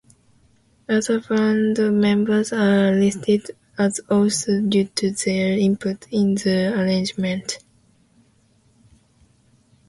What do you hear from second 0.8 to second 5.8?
Other band members are listed as authors, due to their